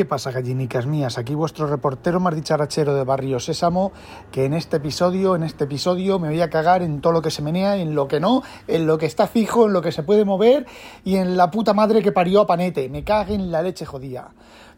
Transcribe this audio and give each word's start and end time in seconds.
¿Qué 0.00 0.06
pasa, 0.06 0.30
gallinicas 0.30 0.86
mías? 0.86 1.18
Aquí 1.18 1.34
vuestro 1.34 1.66
reportero 1.66 2.20
más 2.20 2.34
dicharachero 2.34 2.94
de 2.94 3.04
Barrio 3.04 3.38
Sésamo, 3.38 3.92
que 4.32 4.46
en 4.46 4.54
este 4.54 4.78
episodio, 4.78 5.36
en 5.36 5.42
este 5.42 5.64
episodio 5.64 6.18
me 6.18 6.28
voy 6.28 6.40
a 6.40 6.48
cagar 6.48 6.80
en 6.80 7.02
todo 7.02 7.12
lo 7.12 7.20
que 7.20 7.30
se 7.30 7.42
menea, 7.42 7.76
en 7.76 7.94
lo 7.94 8.08
que 8.08 8.18
no, 8.18 8.42
en 8.66 8.86
lo 8.86 8.96
que 8.96 9.04
está 9.04 9.26
fijo, 9.26 9.66
en 9.66 9.74
lo 9.74 9.82
que 9.82 9.92
se 9.92 10.02
puede 10.02 10.24
mover 10.24 10.64
y 11.04 11.16
en 11.16 11.36
la 11.36 11.50
puta 11.50 11.74
madre 11.74 12.00
que 12.00 12.12
parió 12.12 12.40
a 12.40 12.46
Panete. 12.46 12.88
Me 12.88 13.04
cague 13.04 13.34
en 13.34 13.52
la 13.52 13.60
leche 13.60 13.84
jodida. 13.84 14.30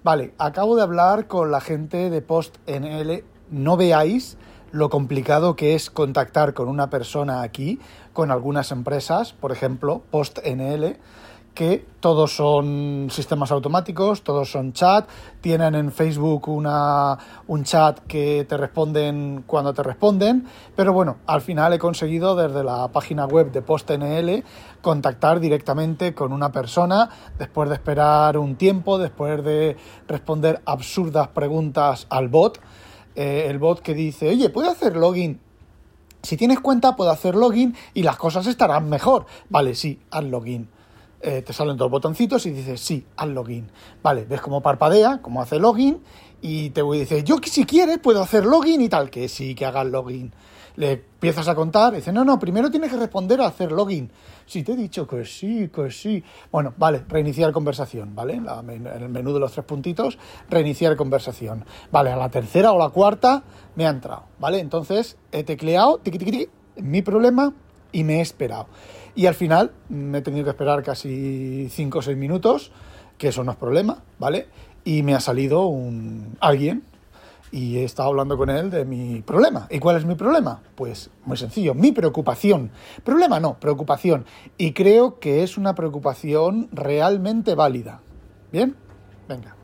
Vale, 0.02 0.34
acabo 0.38 0.74
de 0.74 0.82
hablar 0.82 1.28
con 1.28 1.52
la 1.52 1.60
gente 1.60 2.10
de 2.10 2.20
Post 2.20 2.56
NL. 2.66 3.22
No 3.48 3.76
veáis 3.76 4.36
lo 4.72 4.90
complicado 4.90 5.54
que 5.54 5.76
es 5.76 5.88
contactar 5.88 6.52
con 6.52 6.66
una 6.66 6.90
persona 6.90 7.42
aquí, 7.42 7.78
con 8.12 8.32
algunas 8.32 8.72
empresas, 8.72 9.34
por 9.34 9.52
ejemplo, 9.52 10.02
Post 10.10 10.40
NL 10.44 10.98
que 11.54 11.84
todos 12.00 12.34
son 12.34 13.08
sistemas 13.10 13.52
automáticos, 13.52 14.22
todos 14.22 14.50
son 14.50 14.72
chat, 14.72 15.08
tienen 15.40 15.74
en 15.74 15.92
Facebook 15.92 16.48
una, 16.48 17.18
un 17.46 17.64
chat 17.64 18.00
que 18.00 18.46
te 18.48 18.56
responden 18.56 19.44
cuando 19.46 19.74
te 19.74 19.82
responden, 19.82 20.46
pero 20.74 20.92
bueno, 20.92 21.18
al 21.26 21.42
final 21.42 21.72
he 21.74 21.78
conseguido 21.78 22.34
desde 22.34 22.64
la 22.64 22.88
página 22.88 23.26
web 23.26 23.52
de 23.52 23.62
PostNL 23.62 24.44
contactar 24.80 25.40
directamente 25.40 26.14
con 26.14 26.32
una 26.32 26.50
persona 26.50 27.10
después 27.38 27.68
de 27.68 27.74
esperar 27.74 28.38
un 28.38 28.56
tiempo, 28.56 28.98
después 28.98 29.44
de 29.44 29.76
responder 30.08 30.62
absurdas 30.64 31.28
preguntas 31.28 32.06
al 32.08 32.28
bot, 32.28 32.60
eh, 33.14 33.46
el 33.48 33.58
bot 33.58 33.80
que 33.80 33.94
dice, 33.94 34.30
oye, 34.30 34.48
¿puedo 34.48 34.70
hacer 34.70 34.96
login? 34.96 35.38
Si 36.22 36.36
tienes 36.36 36.60
cuenta, 36.60 36.96
puedo 36.96 37.10
hacer 37.10 37.34
login 37.34 37.76
y 37.94 38.04
las 38.04 38.16
cosas 38.16 38.46
estarán 38.46 38.88
mejor. 38.88 39.26
Vale, 39.50 39.74
sí, 39.74 40.00
haz 40.10 40.24
login 40.24 40.68
eh, 41.22 41.42
te 41.42 41.52
salen 41.52 41.76
dos 41.76 41.90
botoncitos 41.90 42.46
y 42.46 42.50
dices, 42.50 42.80
sí, 42.80 43.06
haz 43.16 43.28
login. 43.28 43.70
Vale, 44.02 44.24
ves 44.24 44.40
cómo 44.40 44.60
parpadea, 44.60 45.22
cómo 45.22 45.40
hace 45.40 45.58
login, 45.58 46.02
y 46.40 46.70
te 46.70 46.82
dice, 46.82 47.22
yo 47.22 47.36
si 47.44 47.64
quieres 47.64 47.98
puedo 47.98 48.20
hacer 48.20 48.44
login 48.44 48.80
y 48.80 48.88
tal, 48.88 49.08
que 49.08 49.28
sí, 49.28 49.54
que 49.54 49.64
hagas 49.64 49.86
login. 49.86 50.32
Le 50.74 50.92
empiezas 50.92 51.46
a 51.48 51.54
contar, 51.54 51.94
dice, 51.94 52.12
no, 52.12 52.24
no, 52.24 52.38
primero 52.38 52.70
tienes 52.70 52.90
que 52.90 52.96
responder 52.96 53.40
a 53.40 53.46
hacer 53.46 53.70
login. 53.70 54.10
Sí, 54.46 54.64
te 54.64 54.72
he 54.72 54.76
dicho 54.76 55.06
que 55.06 55.24
sí, 55.24 55.68
que 55.68 55.90
sí. 55.90 56.24
Bueno, 56.50 56.74
vale, 56.76 57.04
reiniciar 57.08 57.52
conversación, 57.52 58.14
¿vale? 58.14 58.34
en 58.34 58.86
el 58.86 59.08
menú 59.08 59.32
de 59.32 59.38
los 59.38 59.52
tres 59.52 59.64
puntitos, 59.64 60.18
reiniciar 60.50 60.96
conversación. 60.96 61.64
Vale, 61.92 62.10
a 62.10 62.16
la 62.16 62.30
tercera 62.30 62.72
o 62.72 62.78
la 62.78 62.88
cuarta 62.88 63.44
me 63.76 63.86
ha 63.86 63.90
entrado, 63.90 64.24
¿vale? 64.40 64.58
Entonces 64.58 65.16
he 65.30 65.44
tecleado, 65.44 65.98
tiqui, 65.98 66.18
tiqui, 66.18 66.48
mi 66.76 67.02
problema, 67.02 67.52
y 67.92 68.04
me 68.04 68.18
he 68.18 68.20
esperado. 68.20 68.66
Y 69.14 69.26
al 69.26 69.34
final 69.34 69.72
me 69.88 70.18
he 70.18 70.22
tenido 70.22 70.44
que 70.44 70.50
esperar 70.50 70.82
casi 70.82 71.68
5 71.70 71.98
o 71.98 72.02
6 72.02 72.16
minutos, 72.16 72.72
que 73.18 73.28
eso 73.28 73.44
no 73.44 73.52
es 73.52 73.58
problema, 73.58 74.02
¿vale? 74.18 74.48
Y 74.84 75.02
me 75.02 75.14
ha 75.14 75.20
salido 75.20 75.66
un 75.66 76.36
alguien 76.40 76.82
y 77.50 77.76
he 77.76 77.84
estado 77.84 78.08
hablando 78.08 78.38
con 78.38 78.48
él 78.48 78.70
de 78.70 78.86
mi 78.86 79.20
problema. 79.20 79.66
¿Y 79.70 79.78
cuál 79.78 79.98
es 79.98 80.06
mi 80.06 80.14
problema? 80.14 80.62
Pues 80.74 81.10
muy 81.26 81.36
sencillo, 81.36 81.74
mi 81.74 81.92
preocupación. 81.92 82.70
Problema 83.04 83.38
no, 83.38 83.60
preocupación. 83.60 84.24
Y 84.56 84.72
creo 84.72 85.20
que 85.20 85.42
es 85.42 85.58
una 85.58 85.74
preocupación 85.74 86.68
realmente 86.72 87.54
válida. 87.54 88.00
¿Bien? 88.50 88.74
Venga. 89.28 89.54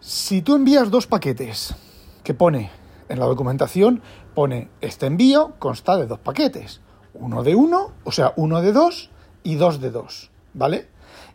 Si 0.00 0.40
tú 0.42 0.54
envías 0.54 0.90
dos 0.90 1.08
paquetes 1.08 1.74
que 2.22 2.34
pone 2.34 2.70
en 3.08 3.18
la 3.18 3.26
documentación, 3.26 4.02
pone 4.34 4.68
este 4.80 5.06
envío 5.06 5.54
consta 5.58 5.96
de 5.96 6.06
dos 6.06 6.20
paquetes 6.20 6.80
uno 7.20 7.42
de 7.42 7.54
uno, 7.54 7.92
o 8.04 8.12
sea, 8.12 8.32
uno 8.36 8.62
de 8.62 8.72
dos 8.72 9.10
y 9.42 9.56
dos 9.56 9.80
de 9.80 9.90
dos, 9.90 10.30
¿vale? 10.54 10.88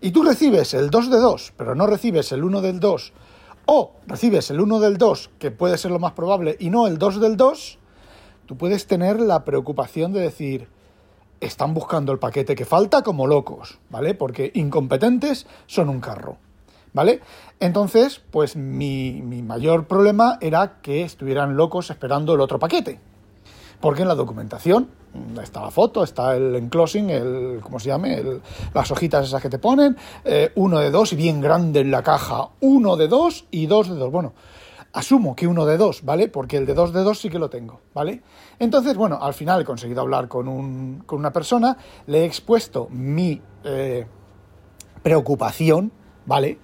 Y 0.04 0.12
tú 0.12 0.24
recibes 0.24 0.74
el 0.74 0.90
2 0.90 1.12
de 1.12 1.20
2, 1.20 1.54
pero 1.56 1.76
no 1.76 1.86
recibes 1.86 2.32
el 2.32 2.44
1 2.44 2.62
del 2.62 2.80
2, 2.80 3.14
o 3.68 3.92
recibes 4.08 4.50
el 4.50 4.60
1 4.60 4.80
del 4.80 4.98
2, 4.98 5.30
que 5.38 5.52
puede 5.52 5.78
ser 5.78 5.92
lo 5.92 6.00
más 6.00 6.14
probable, 6.14 6.58
y 6.60 6.72
no 6.72 6.88
el 6.88 6.98
2 6.98 7.22
del 7.22 7.38
2, 7.38 7.78
tú 8.48 8.58
puedes 8.58 8.88
tener 8.88 9.20
la 9.20 9.46
preocupación 9.46 10.12
de 10.12 10.22
decir, 10.22 10.70
están 11.40 11.76
buscando 11.76 12.12
el 12.12 12.18
paquete 12.18 12.56
que 12.56 12.66
falta 12.66 13.04
como 13.04 13.28
locos, 13.28 13.78
¿vale? 13.92 14.16
Porque 14.16 14.52
incompetentes 14.56 15.46
son 15.68 15.88
un 15.90 16.00
carro, 16.00 16.38
¿vale? 16.94 17.22
Entonces, 17.60 18.24
pues 18.32 18.56
mi, 18.56 19.22
mi 19.22 19.44
mayor 19.44 19.86
problema 19.86 20.40
era 20.42 20.82
que 20.82 21.04
estuvieran 21.04 21.56
locos 21.58 21.92
esperando 21.92 22.34
el 22.34 22.42
otro 22.42 22.58
paquete, 22.58 23.00
porque 23.82 24.04
en 24.04 24.08
la 24.08 24.16
documentación 24.16 24.90
está 25.42 25.62
la 25.62 25.72
foto, 25.72 26.04
está 26.04 26.36
el 26.36 26.56
enclosing, 26.56 27.10
el, 27.10 27.60
¿cómo 27.62 27.80
se 27.80 27.90
llame? 27.90 28.24
las 28.74 28.92
hojitas 28.92 29.28
esas 29.28 29.42
que 29.42 29.50
te 29.50 29.60
ponen, 29.60 29.98
eh, 30.24 30.52
uno 30.56 30.80
de 30.80 30.92
dos 30.92 31.14
y 31.14 31.16
bien 31.16 31.42
grande 31.42 31.82
en 31.82 31.92
la 31.92 32.04
caja, 32.04 32.50
uno 32.62 32.96
de 32.96 33.08
dos 33.08 33.46
y 33.52 33.66
dos 33.66 33.90
de 33.90 33.96
dos. 33.96 34.12
Bueno, 34.12 34.34
asumo 34.94 35.36
que 35.36 35.48
uno 35.48 35.66
de 35.66 35.78
dos, 35.78 36.04
¿vale? 36.04 36.28
Porque 36.28 36.58
el 36.58 36.66
de 36.66 36.74
dos 36.74 36.94
de 36.94 37.02
dos 37.02 37.20
sí 37.20 37.30
que 37.30 37.40
lo 37.40 37.50
tengo, 37.50 37.82
¿vale? 37.94 38.22
Entonces, 38.60 38.96
bueno, 38.96 39.20
al 39.22 39.34
final 39.34 39.62
he 39.62 39.66
conseguido 39.66 40.02
hablar 40.02 40.28
con, 40.28 40.48
un, 40.48 41.04
con 41.06 41.20
una 41.20 41.34
persona, 41.34 41.78
le 42.08 42.22
he 42.22 42.26
expuesto 42.26 42.88
mi 42.90 43.42
eh, 43.64 44.06
preocupación, 45.04 45.92
¿vale? 46.26 46.60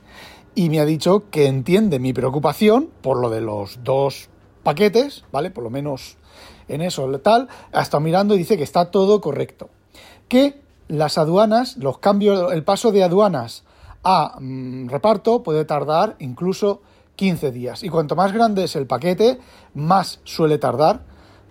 Y 0.55 0.69
me 0.69 0.79
ha 0.79 0.85
dicho 0.85 1.29
que 1.29 1.47
entiende 1.47 1.99
mi 1.99 2.13
preocupación 2.13 2.89
por 3.01 3.19
lo 3.19 3.29
de 3.29 3.41
los 3.41 3.83
dos 3.83 4.29
paquetes, 4.63 5.23
¿vale? 5.31 5.51
Por 5.51 5.63
lo 5.63 5.69
menos 5.69 6.17
en 6.67 6.81
eso 6.81 7.07
tal, 7.19 7.47
ha 7.71 7.81
estado 7.81 8.01
mirando 8.01 8.35
y 8.35 8.39
dice 8.39 8.57
que 8.57 8.63
está 8.63 8.91
todo 8.91 9.21
correcto. 9.21 9.69
Que 10.27 10.61
las 10.87 11.17
aduanas, 11.17 11.77
los 11.77 11.99
cambios, 11.99 12.51
el 12.53 12.63
paso 12.63 12.91
de 12.91 13.03
aduanas 13.03 13.63
a 14.03 14.37
mm, 14.39 14.89
reparto 14.89 15.43
puede 15.43 15.65
tardar 15.65 16.15
incluso 16.19 16.81
15 17.15 17.51
días. 17.51 17.83
Y 17.83 17.89
cuanto 17.89 18.15
más 18.15 18.31
grande 18.31 18.63
es 18.63 18.75
el 18.75 18.87
paquete, 18.87 19.39
más 19.73 20.19
suele 20.23 20.57
tardar 20.57 21.01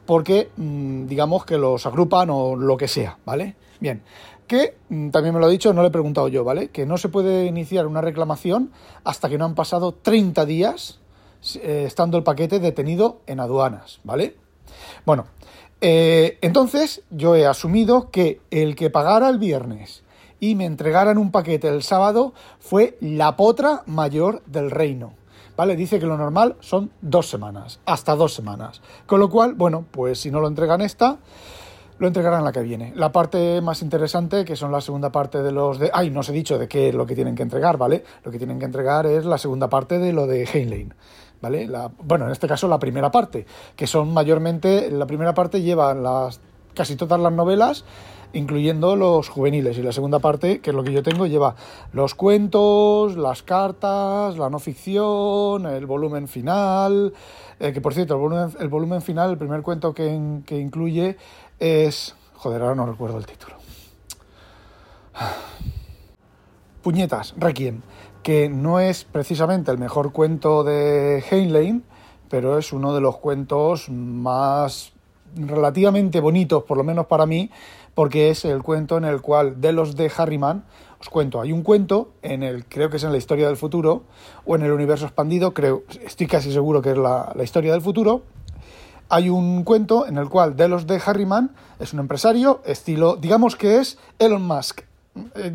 porque 0.06 0.50
mm, 0.56 1.06
digamos 1.06 1.44
que 1.44 1.58
los 1.58 1.84
agrupan 1.84 2.30
o 2.30 2.56
lo 2.56 2.76
que 2.76 2.88
sea, 2.88 3.18
¿vale? 3.24 3.56
Bien, 3.80 4.02
que 4.46 4.76
mm, 4.88 5.10
también 5.10 5.34
me 5.34 5.40
lo 5.40 5.46
ha 5.46 5.50
dicho, 5.50 5.72
no 5.74 5.82
le 5.82 5.88
he 5.88 5.90
preguntado 5.90 6.28
yo, 6.28 6.44
¿vale? 6.44 6.68
Que 6.68 6.86
no 6.86 6.96
se 6.96 7.08
puede 7.08 7.46
iniciar 7.46 7.86
una 7.86 8.00
reclamación 8.00 8.70
hasta 9.04 9.28
que 9.28 9.36
no 9.36 9.44
han 9.44 9.54
pasado 9.54 9.92
30 9.92 10.46
días 10.46 11.00
eh, 11.56 11.84
estando 11.86 12.16
el 12.16 12.24
paquete 12.24 12.60
detenido 12.60 13.20
en 13.26 13.40
aduanas, 13.40 14.00
¿vale? 14.04 14.36
Bueno, 15.04 15.26
eh, 15.80 16.38
entonces 16.40 17.02
yo 17.10 17.34
he 17.34 17.46
asumido 17.46 18.10
que 18.10 18.40
el 18.50 18.76
que 18.76 18.90
pagara 18.90 19.28
el 19.28 19.38
viernes 19.38 20.04
y 20.40 20.54
me 20.54 20.64
entregaran 20.64 21.18
un 21.18 21.30
paquete 21.30 21.68
el 21.68 21.82
sábado 21.82 22.32
fue 22.58 22.96
la 23.00 23.36
potra 23.36 23.82
mayor 23.86 24.42
del 24.46 24.70
reino. 24.70 25.14
¿Vale? 25.56 25.74
Dice 25.74 25.98
que 25.98 26.04
lo 26.04 26.18
normal 26.18 26.56
son 26.60 26.90
dos 27.00 27.30
semanas, 27.30 27.80
hasta 27.86 28.14
dos 28.14 28.34
semanas. 28.34 28.82
Con 29.06 29.20
lo 29.20 29.30
cual, 29.30 29.54
bueno, 29.54 29.86
pues 29.90 30.20
si 30.20 30.30
no 30.30 30.40
lo 30.40 30.48
entregan 30.48 30.82
esta, 30.82 31.18
lo 31.98 32.06
entregarán 32.06 32.44
la 32.44 32.52
que 32.52 32.60
viene. 32.60 32.92
La 32.94 33.10
parte 33.10 33.62
más 33.62 33.80
interesante, 33.80 34.44
que 34.44 34.54
son 34.54 34.70
la 34.70 34.82
segunda 34.82 35.10
parte 35.10 35.42
de 35.42 35.52
los 35.52 35.78
de... 35.78 35.90
Ay, 35.94 36.10
no 36.10 36.20
os 36.20 36.28
he 36.28 36.32
dicho 36.32 36.58
de 36.58 36.68
qué 36.68 36.90
es 36.90 36.94
lo 36.94 37.06
que 37.06 37.14
tienen 37.14 37.34
que 37.34 37.42
entregar, 37.42 37.78
¿vale? 37.78 38.04
Lo 38.22 38.30
que 38.30 38.36
tienen 38.36 38.58
que 38.58 38.66
entregar 38.66 39.06
es 39.06 39.24
la 39.24 39.38
segunda 39.38 39.70
parte 39.70 39.98
de 39.98 40.12
lo 40.12 40.26
de 40.26 40.44
Heinlein. 40.44 40.92
¿Vale? 41.40 41.66
La, 41.66 41.90
bueno, 41.98 42.26
en 42.26 42.32
este 42.32 42.46
caso 42.46 42.68
la 42.68 42.78
primera 42.78 43.10
parte, 43.10 43.46
que 43.74 43.86
son 43.86 44.12
mayormente, 44.12 44.90
la 44.90 45.06
primera 45.06 45.34
parte 45.34 45.62
lleva 45.62 45.94
las, 45.94 46.40
casi 46.74 46.96
todas 46.96 47.20
las 47.20 47.32
novelas, 47.32 47.84
incluyendo 48.32 48.96
los 48.96 49.28
juveniles, 49.28 49.78
y 49.78 49.82
la 49.82 49.92
segunda 49.92 50.18
parte, 50.18 50.60
que 50.60 50.70
es 50.70 50.76
lo 50.76 50.84
que 50.84 50.92
yo 50.92 51.02
tengo, 51.02 51.26
lleva 51.26 51.56
los 51.92 52.14
cuentos, 52.14 53.16
las 53.16 53.42
cartas, 53.42 54.36
la 54.36 54.50
no 54.50 54.58
ficción, 54.58 55.66
el 55.66 55.86
volumen 55.86 56.28
final, 56.28 57.14
eh, 57.58 57.72
que 57.72 57.80
por 57.80 57.94
cierto, 57.94 58.14
el 58.14 58.20
volumen, 58.20 58.50
el 58.60 58.68
volumen 58.68 59.02
final, 59.02 59.30
el 59.30 59.38
primer 59.38 59.62
cuento 59.62 59.94
que, 59.94 60.40
que 60.44 60.58
incluye 60.58 61.16
es... 61.58 62.14
Joder, 62.34 62.60
ahora 62.60 62.74
no 62.74 62.86
recuerdo 62.86 63.16
el 63.18 63.26
título. 63.26 63.56
Puñetas, 66.82 67.34
Requiem 67.38 67.80
que 68.26 68.48
no 68.48 68.80
es 68.80 69.04
precisamente 69.04 69.70
el 69.70 69.78
mejor 69.78 70.10
cuento 70.10 70.64
de 70.64 71.22
Heinlein, 71.30 71.84
pero 72.28 72.58
es 72.58 72.72
uno 72.72 72.92
de 72.92 73.00
los 73.00 73.18
cuentos 73.18 73.88
más 73.88 74.90
relativamente 75.36 76.18
bonitos, 76.18 76.64
por 76.64 76.76
lo 76.76 76.82
menos 76.82 77.06
para 77.06 77.24
mí, 77.24 77.52
porque 77.94 78.30
es 78.30 78.44
el 78.44 78.64
cuento 78.64 78.98
en 78.98 79.04
el 79.04 79.20
cual 79.20 79.60
de 79.60 79.72
los 79.72 79.94
de 79.94 80.10
Harriman, 80.16 80.64
os 81.00 81.08
cuento, 81.08 81.40
hay 81.40 81.52
un 81.52 81.62
cuento 81.62 82.14
en 82.22 82.42
el, 82.42 82.64
creo 82.64 82.90
que 82.90 82.96
es 82.96 83.04
en 83.04 83.12
la 83.12 83.18
historia 83.18 83.46
del 83.46 83.56
futuro, 83.56 84.02
o 84.44 84.56
en 84.56 84.62
el 84.62 84.72
universo 84.72 85.04
expandido, 85.04 85.54
creo, 85.54 85.84
estoy 86.04 86.26
casi 86.26 86.50
seguro 86.50 86.82
que 86.82 86.90
es 86.90 86.98
la, 86.98 87.32
historia 87.44 87.70
del 87.74 87.80
futuro, 87.80 88.22
hay 89.08 89.28
un 89.28 89.62
cuento 89.62 90.04
en 90.04 90.18
el 90.18 90.28
cual 90.28 90.56
de 90.56 90.66
los 90.66 90.88
de 90.88 91.00
Harriman 91.06 91.54
es 91.78 91.92
un 91.92 92.00
empresario, 92.00 92.60
estilo, 92.64 93.14
digamos 93.14 93.54
que 93.54 93.78
es 93.78 93.98
Elon 94.18 94.44
Musk, 94.44 94.80
eh, 95.34 95.52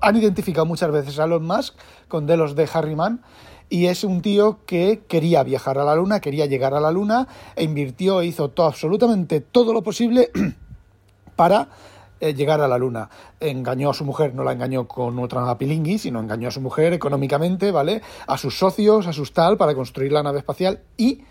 han 0.00 0.16
identificado 0.16 0.66
muchas 0.66 0.90
veces 0.90 1.18
a 1.18 1.24
Elon 1.24 1.46
Musk 1.46 1.74
con 2.08 2.26
Delos 2.26 2.54
de 2.54 2.68
Harriman 2.72 3.22
y 3.68 3.86
es 3.86 4.04
un 4.04 4.20
tío 4.20 4.64
que 4.66 5.02
quería 5.08 5.42
viajar 5.44 5.78
a 5.78 5.84
la 5.84 5.94
Luna, 5.94 6.20
quería 6.20 6.46
llegar 6.46 6.74
a 6.74 6.80
la 6.80 6.90
Luna 6.90 7.28
e 7.54 7.64
invirtió 7.64 8.20
e 8.20 8.26
hizo 8.26 8.50
todo, 8.50 8.66
absolutamente 8.66 9.40
todo 9.40 9.72
lo 9.72 9.82
posible 9.82 10.30
para 11.36 11.68
eh, 12.18 12.34
llegar 12.34 12.60
a 12.60 12.68
la 12.68 12.76
Luna. 12.76 13.08
Engañó 13.38 13.90
a 13.90 13.94
su 13.94 14.04
mujer, 14.04 14.34
no 14.34 14.42
la 14.42 14.52
engañó 14.52 14.88
con 14.88 15.18
otra 15.20 15.56
pilingui, 15.56 15.98
sino 15.98 16.18
engañó 16.18 16.48
a 16.48 16.50
su 16.50 16.60
mujer 16.60 16.92
económicamente, 16.92 17.70
¿vale? 17.70 18.02
A 18.26 18.36
sus 18.36 18.58
socios, 18.58 19.06
a 19.06 19.12
sus 19.12 19.32
tal, 19.32 19.56
para 19.56 19.74
construir 19.74 20.12
la 20.12 20.22
nave 20.22 20.38
espacial 20.38 20.80
y 20.96 21.22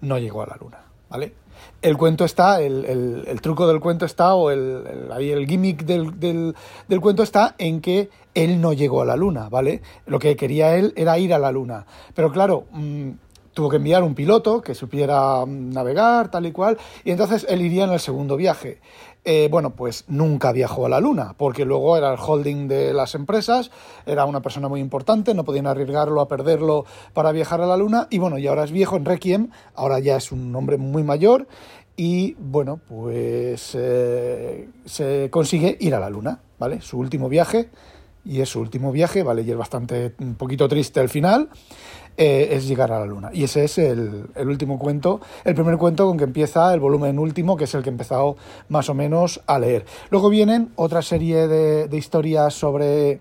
no 0.00 0.18
llegó 0.18 0.42
a 0.42 0.46
la 0.46 0.56
Luna, 0.56 0.80
¿vale? 1.10 1.34
El 1.82 1.96
cuento 1.96 2.24
está, 2.24 2.60
el, 2.60 3.38
truco 3.42 3.66
del 3.66 3.80
cuento 3.80 4.06
está, 4.06 4.34
o 4.34 4.50
el, 4.50 4.84
el 5.18 5.46
gimmick 5.46 5.84
del, 5.84 6.18
del, 6.18 7.00
cuento 7.00 7.22
está 7.22 7.54
en 7.58 7.80
que 7.80 8.10
él 8.34 8.60
no 8.60 8.72
llegó 8.72 9.02
a 9.02 9.04
la 9.06 9.16
luna, 9.16 9.48
¿vale? 9.48 9.82
Lo 10.06 10.18
que 10.18 10.36
quería 10.36 10.76
él 10.76 10.92
era 10.96 11.18
ir 11.18 11.32
a 11.32 11.38
la 11.38 11.52
luna. 11.52 11.86
Pero 12.14 12.32
claro, 12.32 12.64
mm, 12.72 13.10
tuvo 13.56 13.70
que 13.70 13.76
enviar 13.76 14.02
un 14.02 14.14
piloto 14.14 14.60
que 14.60 14.74
supiera 14.74 15.42
navegar, 15.46 16.30
tal 16.30 16.44
y 16.44 16.52
cual, 16.52 16.76
y 17.04 17.10
entonces 17.10 17.46
él 17.48 17.62
iría 17.62 17.84
en 17.84 17.90
el 17.90 18.00
segundo 18.00 18.36
viaje. 18.36 18.80
Eh, 19.24 19.48
bueno, 19.50 19.70
pues 19.70 20.04
nunca 20.08 20.52
viajó 20.52 20.84
a 20.84 20.90
la 20.90 21.00
Luna, 21.00 21.34
porque 21.38 21.64
luego 21.64 21.96
era 21.96 22.12
el 22.12 22.18
holding 22.20 22.68
de 22.68 22.92
las 22.92 23.14
empresas, 23.14 23.70
era 24.04 24.26
una 24.26 24.42
persona 24.42 24.68
muy 24.68 24.80
importante, 24.80 25.32
no 25.32 25.44
podían 25.44 25.66
arriesgarlo 25.66 26.20
a 26.20 26.28
perderlo 26.28 26.84
para 27.14 27.32
viajar 27.32 27.62
a 27.62 27.66
la 27.66 27.78
Luna, 27.78 28.08
y 28.10 28.18
bueno, 28.18 28.36
y 28.36 28.46
ahora 28.46 28.62
es 28.62 28.72
viejo 28.72 28.98
en 28.98 29.06
Requiem, 29.06 29.48
ahora 29.74 30.00
ya 30.00 30.16
es 30.16 30.32
un 30.32 30.54
hombre 30.54 30.76
muy 30.76 31.02
mayor, 31.02 31.48
y 31.96 32.34
bueno, 32.38 32.78
pues 32.86 33.70
eh, 33.72 34.68
se 34.84 35.30
consigue 35.30 35.78
ir 35.80 35.94
a 35.94 35.98
la 35.98 36.10
Luna, 36.10 36.40
¿vale? 36.58 36.82
Su 36.82 36.98
último 36.98 37.30
viaje, 37.30 37.70
y 38.22 38.42
es 38.42 38.50
su 38.50 38.60
último 38.60 38.92
viaje, 38.92 39.22
¿vale? 39.22 39.42
Y 39.42 39.50
es 39.50 39.56
bastante, 39.56 40.14
un 40.18 40.34
poquito 40.34 40.68
triste 40.68 41.00
el 41.00 41.08
final. 41.08 41.48
Eh, 42.18 42.48
es 42.52 42.66
llegar 42.66 42.90
a 42.92 43.00
la 43.00 43.04
luna. 43.04 43.28
Y 43.32 43.44
ese 43.44 43.64
es 43.64 43.76
el, 43.76 44.26
último 44.38 44.78
cuento, 44.78 45.20
el 45.44 45.54
primer 45.54 45.76
cuento 45.76 46.06
con 46.06 46.16
que 46.16 46.24
empieza 46.24 46.72
el 46.72 46.80
volumen 46.80 47.18
último, 47.18 47.58
que 47.58 47.64
es 47.64 47.74
el 47.74 47.82
que 47.82 47.90
he 47.90 47.92
empezado 47.92 48.36
más 48.70 48.88
o 48.88 48.94
menos 48.94 49.42
a 49.46 49.58
leer. 49.58 49.84
Luego 50.08 50.30
vienen 50.30 50.72
otra 50.76 51.02
serie 51.02 51.46
de, 51.46 51.94
historias 51.94 52.54
sobre 52.54 53.20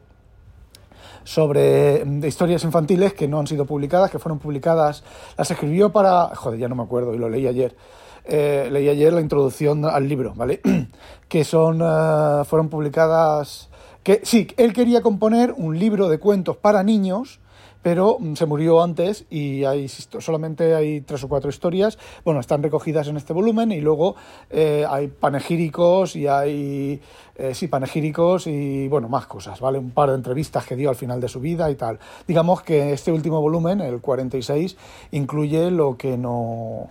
sobre 1.25 2.06
de 2.06 2.27
historias 2.27 2.63
infantiles 2.63 3.13
que 3.13 3.27
no 3.27 3.39
han 3.39 3.47
sido 3.47 3.65
publicadas, 3.65 4.12
que 4.12 4.19
fueron 4.19 4.39
publicadas, 4.39 5.03
las 5.38 5.51
escribió 5.51 5.91
para, 5.91 6.33
joder, 6.36 6.59
ya 6.59 6.69
no 6.69 6.75
me 6.75 6.83
acuerdo, 6.83 7.13
y 7.15 7.18
lo 7.18 7.27
leí 7.27 7.48
ayer, 7.48 7.75
eh, 8.24 8.69
leí 8.71 8.88
ayer 8.88 9.12
la 9.12 9.21
introducción 9.21 9.83
al 9.86 10.07
libro, 10.07 10.33
¿vale? 10.36 10.62
que 11.27 11.44
son, 11.44 11.81
eh, 11.81 12.45
fueron 12.45 12.69
publicadas, 12.69 13.69
que 14.03 14.21
sí, 14.24 14.48
él 14.56 14.71
quería 14.71 15.01
componer 15.01 15.51
un 15.57 15.80
libro 15.80 16.09
de 16.09 16.19
cuentos 16.19 16.57
para 16.57 16.83
niños, 16.83 17.39
pero 17.86 18.18
mm, 18.20 18.34
se 18.34 18.48
murió 18.48 18.82
antes 18.82 19.26
y 19.30 19.64
hay, 19.64 19.88
solamente 19.88 20.74
hay 20.74 21.02
tres 21.02 21.24
o 21.24 21.28
cuatro 21.28 21.52
historias. 21.52 22.00
Bueno, 22.24 22.40
están 22.40 22.64
recogidas 22.64 23.08
en 23.10 23.16
este 23.16 23.32
volumen 23.32 23.72
y 23.72 23.80
luego 23.80 24.16
eh, 24.50 24.88
hay 24.90 25.08
panegíricos 25.08 26.16
y 26.16 26.26
hay, 26.26 27.00
eh, 27.36 27.54
sí, 27.54 27.68
panegíricos 27.68 28.48
y, 28.48 28.88
bueno, 28.88 29.08
más 29.08 29.28
cosas, 29.28 29.60
¿vale? 29.60 29.78
Un 29.78 29.92
par 29.92 30.10
de 30.10 30.16
entrevistas 30.16 30.66
que 30.66 30.76
dio 30.76 30.90
al 30.90 30.96
final 30.96 31.22
de 31.22 31.28
su 31.28 31.40
vida 31.40 31.70
y 31.70 31.76
tal. 31.76 32.00
Digamos 32.28 32.64
que 32.64 32.92
este 32.92 33.12
último 33.12 33.40
volumen, 33.40 33.82
el 33.82 34.02
46, 34.02 34.78
incluye 35.12 35.70
lo 35.70 35.96
que 35.96 36.18
no 36.18 36.90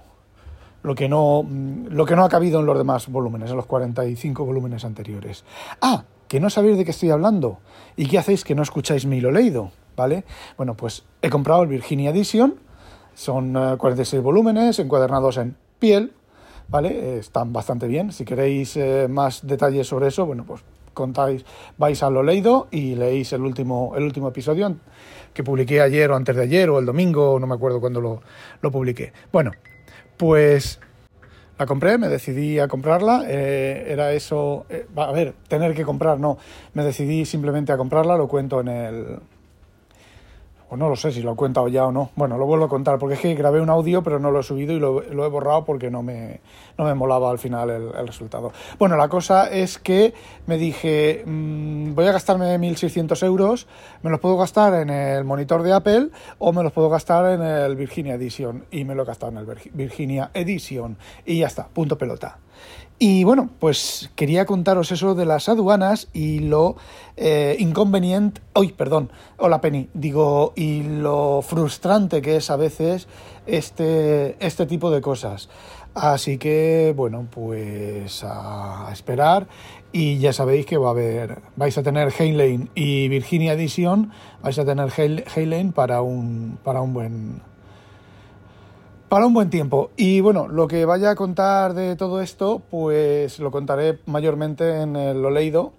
lo 0.85 0.95
que 0.95 1.09
no 1.09 1.43
mm, 1.43 1.87
lo 1.89 2.07
que 2.07 2.15
no 2.15 2.25
ha 2.25 2.29
cabido 2.29 2.61
en 2.61 2.67
los 2.67 2.79
demás 2.79 3.09
volúmenes, 3.09 3.51
en 3.51 3.57
los 3.57 3.67
45 3.67 4.45
volúmenes 4.45 4.85
anteriores. 4.85 5.45
Ah, 5.81 6.05
que 6.29 6.39
no 6.39 6.51
sabéis 6.51 6.79
de 6.79 6.85
qué 6.85 6.93
estoy 6.93 7.11
hablando. 7.11 7.59
¿Y 7.97 8.07
qué 8.07 8.17
hacéis 8.19 8.45
que 8.45 8.55
no 8.55 8.63
escucháis 8.63 9.07
mi 9.07 9.21
lo 9.21 9.33
leído? 9.33 9.73
¿Vale? 9.97 10.25
Bueno, 10.57 10.77
pues 10.77 11.05
he 11.23 11.31
comprado 11.31 11.63
el 11.63 11.69
Virginia 11.69 12.11
Edition, 12.11 12.57
son 13.15 13.55
46 13.79 14.19
eh, 14.19 14.23
volúmenes 14.23 14.79
encuadernados 14.79 15.37
en 15.37 15.57
piel, 15.79 16.13
¿vale? 16.69 17.19
están 17.19 17.53
bastante 17.53 17.87
bien. 17.87 18.13
Si 18.13 18.25
queréis 18.25 18.77
eh, 18.77 19.07
más 19.09 19.47
detalles 19.47 19.87
sobre 19.87 20.09
eso, 20.09 20.27
bueno, 20.27 20.45
pues 20.45 20.63
contáis, 20.93 21.45
vais 21.77 22.03
a 22.03 22.11
lo 22.11 22.23
leído 22.23 22.69
y 22.71 22.95
leéis 22.95 23.33
el 23.33 23.43
último, 23.43 23.95
el 23.97 24.05
último 24.05 24.29
episodio 24.29 24.77
que 25.33 25.43
publiqué 25.43 25.81
ayer 25.81 26.11
o 26.11 26.17
antes 26.17 26.35
de 26.37 26.43
ayer 26.43 26.71
o 26.71 26.79
el 26.79 26.87
domingo, 26.87 27.39
no 27.41 27.47
me 27.47 27.55
acuerdo 27.55 27.81
cuándo 27.81 28.01
lo, 28.01 28.71
publiqué. 28.71 29.13
Bueno, 29.33 29.51
pues 30.17 30.81
la 31.59 31.67
compré, 31.67 31.99
me 31.99 32.09
decidí 32.09 32.61
a 32.61 32.69
comprarla, 32.69 33.25
eh, 33.27 33.87
era 33.89 34.13
eso, 34.13 34.65
a 34.97 35.13
ver, 35.13 35.35
tener 35.49 35.75
que 35.75 35.85
comprar, 35.85 36.21
no, 36.21 36.39
me 36.73 36.85
decidí 36.85 37.25
simplemente 37.25 37.73
a 37.73 37.77
comprarla, 37.77 38.17
lo 38.17 38.29
cuento 38.29 38.61
en 38.61 38.69
el, 38.69 39.19
pues 40.75 40.81
no 40.81 40.89
lo 40.89 40.97
sé 40.97 41.13
si 41.13 41.23
lo 41.23 41.35
he 41.35 41.37
contado 41.37 41.69
ya 41.69 41.87
o 41.87 41.93
no. 41.93 42.11
Bueno, 42.17 42.37
lo 42.37 42.47
vuelvo 42.47 42.65
a 42.65 42.69
contar 42.69 42.99
porque 42.99 43.15
es 43.15 43.21
que 43.21 43.33
grabé 43.37 43.61
un 43.61 43.71
audio 43.71 44.03
pero 44.03 44.19
no 44.19 44.33
lo 44.33 44.41
he 44.41 44.43
subido 44.43 44.73
y 44.73 44.81
lo, 44.81 45.03
he 45.03 45.29
borrado 45.29 45.65
porque 45.65 45.89
no 45.89 46.03
me, 46.03 46.41
no 46.77 46.85
me 46.85 46.95
molaba 46.95 47.31
al 47.31 47.39
final 47.39 47.71
el, 47.71 48.07
resultado. 48.09 48.53
Bueno, 48.77 48.97
la 48.97 49.07
cosa 49.07 49.49
es 49.49 49.79
que 49.79 50.15
me 50.47 50.59
dije, 50.59 51.23
mm, 51.25 51.95
voy 51.95 52.07
a 52.07 52.13
gastarme 52.13 52.59
1.600 52.59 53.25
euros, 53.25 53.69
me 54.03 54.11
los 54.11 54.19
puedo 54.19 54.37
gastar 54.37 54.75
en 54.75 54.91
el 54.91 55.23
monitor 55.23 55.63
de 55.63 55.75
Apple 55.75 56.09
o 56.39 56.53
me 56.53 56.65
los 56.65 56.73
puedo 56.73 56.89
gastar 56.89 57.35
en 57.35 57.43
el 57.43 57.77
Virginia 57.77 58.15
Edition. 58.15 58.65
Y 58.73 58.85
me 58.85 58.97
lo 58.97 59.05
he 59.05 59.07
gastado 59.07 59.31
en 59.31 59.39
el 59.39 59.47
Virginia 59.75 60.33
Edition. 60.35 60.97
Y 61.25 61.39
ya 61.39 61.47
está, 61.47 61.69
punto 61.69 61.97
pelota. 61.97 62.39
Y 62.99 63.25
bueno, 63.25 63.51
pues 63.59 64.11
quería 64.15 64.47
contaros 64.47 64.93
eso 64.93 65.15
de 65.15 65.27
las 65.27 65.49
aduanas 65.49 66.09
y 66.13 66.39
lo 66.39 66.77
eh, 67.17 67.57
inconveniente, 67.59 68.41
hoy, 68.53 68.73
perdón, 68.73 69.11
hola 69.37 69.61
Penny, 69.61 69.89
digo, 69.95 70.53
y 70.55 70.85
lo 70.85 71.43
frustrante 71.43 72.23
que 72.23 72.37
es 72.37 72.51
a 72.51 72.57
veces 72.57 73.09
este, 73.47 74.37
este 74.45 74.67
tipo 74.67 74.93
de 74.93 75.01
cosas. 75.01 75.49
Así 75.95 76.39
que, 76.39 76.93
bueno, 76.97 77.27
pues 77.31 78.25
a 78.25 78.89
esperar 78.93 79.49
y 79.93 80.19
ya 80.19 80.33
sabéis 80.33 80.67
que 80.67 80.77
va 80.77 80.89
a 80.89 80.91
haber, 80.91 81.43
vais 81.57 81.77
a 81.79 81.83
tener 81.83 82.13
Haylane 82.17 82.69
y 82.75 83.09
Virginia 83.09 83.53
Edition, 83.53 84.11
vais 84.43 84.59
a 84.59 84.65
tener 84.65 84.89
Haylane 84.91 85.73
para 85.73 86.01
un, 86.03 86.59
para 86.65 86.81
un 86.81 86.95
buen 86.95 87.43
para 89.15 89.27
un 89.29 89.33
buen 89.33 89.49
tiempo. 89.49 89.93
Y 89.97 90.19
bueno, 90.19 90.49
lo 90.49 90.67
que 90.67 90.85
vaya 90.87 91.11
a 91.11 91.15
contar 91.15 91.73
de 91.75 91.95
todo 91.95 92.21
esto, 92.21 92.61
pues 92.69 93.39
lo 93.39 93.53
contaré 93.53 94.01
mayormente 94.07 94.83
en 94.83 95.23
lo 95.23 95.31
leído. 95.31 95.73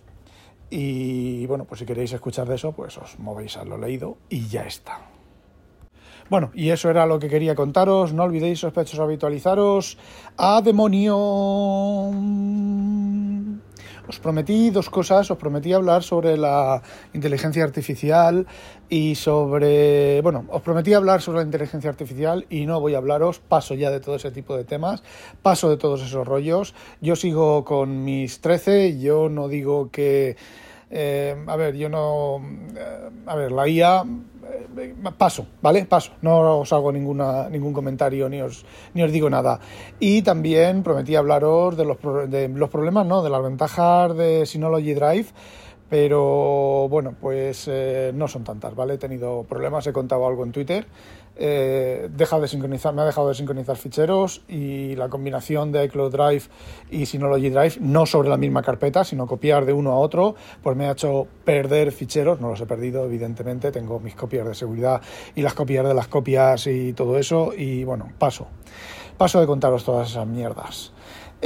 Y 0.70 1.46
bueno, 1.46 1.66
pues 1.66 1.80
si 1.80 1.86
queréis 1.86 2.14
escuchar 2.14 2.48
de 2.48 2.56
eso, 2.56 2.72
pues 2.72 2.98
os 2.98 3.20
movéis 3.20 3.58
a 3.58 3.66
lo 3.66 3.78
leído 3.78 4.16
y 4.30 4.48
ya 4.48 4.62
está. 4.62 5.02
Bueno, 6.30 6.50
y 6.54 6.70
eso 6.70 6.90
era 6.90 7.06
lo 7.06 7.20
que 7.20 7.28
quería 7.28 7.56
contaros. 7.56 8.14
No 8.14 8.24
olvidéis, 8.24 8.60
sospechosos, 8.60 9.02
habitualizaros. 9.02 9.98
¡A 10.38 10.62
demonio! 10.62 12.14
Os 14.08 14.20
prometí 14.20 14.70
dos 14.70 14.90
cosas, 14.90 15.32
os 15.32 15.38
prometí 15.38 15.74
hablar 15.74 16.04
sobre 16.04 16.38
la 16.38 16.82
inteligencia 17.14 17.64
artificial 17.64 18.46
y 18.88 19.16
sobre, 19.16 20.22
bueno, 20.22 20.46
os 20.50 20.62
prometí 20.62 20.94
hablar 20.94 21.22
sobre 21.22 21.40
la 21.40 21.46
inteligencia 21.46 21.90
artificial 21.90 22.46
y 22.50 22.66
no 22.66 22.80
voy 22.80 22.94
a 22.94 22.98
hablaros, 22.98 23.40
paso 23.40 23.74
ya 23.74 23.90
de 23.90 24.00
todo 24.00 24.16
ese 24.16 24.32
tipo 24.32 24.56
de 24.56 24.64
temas, 24.64 25.02
paso 25.42 25.70
de 25.70 25.78
todos 25.78 26.04
esos 26.04 26.28
rollos. 26.28 26.76
Yo 27.02 27.16
sigo 27.16 27.66
con 27.66 28.04
mis 28.04 28.42
13, 28.42 29.00
yo 29.00 29.30
no 29.30 29.48
digo 29.48 29.90
que 29.90 30.38
eh, 30.98 31.36
a 31.46 31.56
ver, 31.58 31.76
yo 31.76 31.90
no. 31.90 32.42
Eh, 32.76 33.10
a 33.26 33.36
ver, 33.36 33.52
la 33.52 33.68
IA. 33.68 34.04
Eh, 34.78 34.96
paso, 35.18 35.46
¿vale? 35.62 35.86
Paso. 35.86 36.14
No 36.22 36.60
os 36.60 36.72
hago 36.72 36.92
ninguna, 36.92 37.50
ningún 37.50 37.74
comentario 37.74 38.30
ni 38.30 38.42
os, 38.42 38.66
ni 38.94 39.04
os 39.04 39.12
digo 39.12 39.30
nada. 39.30 39.60
Y 40.00 40.22
también 40.22 40.84
prometí 40.84 41.16
hablaros 41.16 41.76
de 41.76 41.86
los, 41.86 41.98
de 42.30 42.48
los 42.48 42.70
problemas, 42.70 43.06
¿no? 43.06 43.22
De 43.22 43.30
las 43.30 43.44
ventajas 43.44 44.16
de 44.16 44.46
Synology 44.46 44.94
Drive 44.94 45.28
pero 45.90 46.88
bueno, 46.90 47.16
pues 47.20 47.70
no 48.14 48.28
son 48.28 48.44
tantas, 48.44 48.76
¿vale? 48.76 48.96
He 48.96 48.98
tenido 48.98 49.44
problemas, 49.44 49.86
he 49.88 49.94
contado 49.94 50.28
algo 50.28 50.44
en 50.44 50.52
Twitter. 50.52 50.88
Eh, 51.38 52.08
deja 52.16 52.40
de 52.40 52.48
me 52.58 53.02
ha 53.02 53.06
dejado 53.06 53.28
de 53.28 53.36
sincronizar 53.36 53.76
ficheros 53.76 54.42
y 54.48 54.96
la 54.96 55.10
combinación 55.10 55.74
de 55.74 55.84
iCloud 55.86 56.12
Drive 56.12 56.44
y 56.90 57.06
Synology 57.06 57.50
Drive, 57.50 57.76
no 57.82 58.06
sobre 58.06 58.30
la 58.30 58.38
misma 58.38 58.62
carpeta, 58.64 59.04
sino 59.04 59.28
copiar 59.28 59.66
de 59.66 59.74
uno 59.74 59.92
a 59.92 59.98
otro, 59.98 60.36
pues 60.64 60.78
me 60.78 60.88
ha 60.88 60.92
hecho 60.92 61.28
perder 61.44 61.92
ficheros, 61.92 62.40
no 62.40 62.50
los 62.50 62.62
he 62.62 62.66
perdido 62.66 63.04
evidentemente, 63.04 63.72
tengo 63.72 64.00
mis 64.00 64.16
copias 64.16 64.48
de 64.48 64.56
seguridad 64.56 65.02
y 65.36 65.42
las 65.42 65.54
copias 65.54 65.86
de 65.86 65.94
las 65.94 66.08
copias 66.08 66.68
y 66.68 66.94
todo 66.94 67.18
eso. 67.18 67.52
Y 67.56 67.84
bueno, 67.84 68.10
paso, 68.18 68.48
paso 69.18 69.42
de 69.42 69.48
contaros 69.48 69.84
todas 69.84 70.10
esas 70.10 70.28
mierdas. 70.28 70.94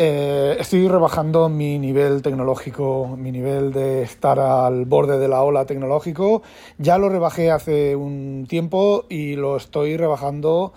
Eh, 0.02 0.56
estoy 0.58 0.88
rebajando 0.88 1.50
mi 1.50 1.78
nivel 1.78 2.22
tecnológico, 2.22 3.18
mi 3.18 3.34
nivel 3.34 3.74
de 3.74 4.02
estar 4.04 4.40
al 4.40 4.86
borde 4.86 5.20
de 5.20 5.28
la 5.28 5.42
ola 5.42 5.66
tecnológico. 5.66 6.42
Ya 6.78 6.98
lo 6.98 7.10
rebajé 7.10 7.52
hace 7.52 7.98
un 7.98 8.46
tiempo 8.48 9.04
y 9.10 9.36
lo 9.36 9.58
estoy 9.58 9.98
rebajando 9.98 10.72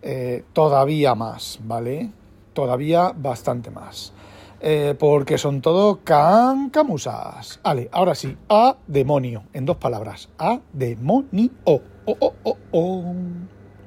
eh, 0.00 0.44
todavía 0.54 1.14
más, 1.14 1.60
¿vale? 1.64 2.08
Todavía 2.54 3.12
bastante 3.14 3.70
más. 3.70 4.14
Eh, 4.62 4.94
porque 4.98 5.36
son 5.36 5.60
todo 5.60 5.98
cancamusas. 6.02 7.60
Vale, 7.62 7.90
ahora 7.92 8.14
sí, 8.14 8.34
a 8.48 8.78
demonio, 8.86 9.42
en 9.52 9.66
dos 9.66 9.76
palabras. 9.76 10.30
A 10.38 10.60
demonio. 10.72 11.50
Oh, 11.64 11.82
oh, 12.06 12.32
oh, 12.42 12.56
oh. 12.70 13.14